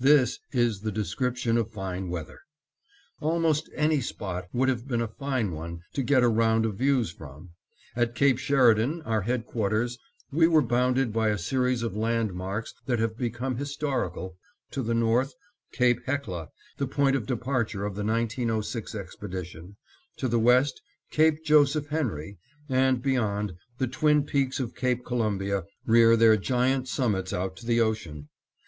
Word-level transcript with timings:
This 0.00 0.40
is 0.50 0.80
the 0.80 0.90
description 0.90 1.56
of 1.56 1.70
fine 1.70 2.08
weather. 2.08 2.40
Almost 3.20 3.70
any 3.76 4.00
spot 4.00 4.48
would 4.52 4.68
have 4.68 4.88
been 4.88 5.00
a 5.00 5.06
fine 5.06 5.52
one 5.52 5.82
to 5.92 6.02
get 6.02 6.24
a 6.24 6.28
round 6.28 6.66
of 6.66 6.74
views 6.74 7.12
from; 7.12 7.50
at 7.94 8.16
Cape 8.16 8.36
Sheridan, 8.36 9.00
our 9.02 9.20
headquarters, 9.20 9.96
we 10.32 10.48
were 10.48 10.60
bounded 10.60 11.12
by 11.12 11.28
a 11.28 11.38
series 11.38 11.84
of 11.84 11.94
land 11.94 12.34
marks 12.34 12.74
that 12.86 12.98
have 12.98 13.16
become 13.16 13.58
historical; 13.58 14.36
to 14.72 14.82
the 14.82 14.92
north, 14.92 15.34
Cape 15.70 16.04
Hecla, 16.04 16.48
the 16.78 16.88
point 16.88 17.14
of 17.14 17.24
departure 17.24 17.84
of 17.84 17.94
the 17.94 18.02
1906 18.04 18.92
expedition; 18.92 19.76
to 20.16 20.26
the 20.26 20.40
west, 20.40 20.82
Cape 21.12 21.44
Joseph 21.44 21.90
Henry, 21.90 22.38
and 22.68 23.00
beyond, 23.00 23.52
the 23.78 23.86
twin 23.86 24.24
peaks 24.24 24.58
of 24.58 24.74
Cape 24.74 25.04
Columbia 25.04 25.62
rear 25.86 26.16
their 26.16 26.36
giant 26.36 26.88
summits 26.88 27.32
out 27.32 27.56
to 27.58 27.66
the 27.66 27.80
ocean. 27.80 28.28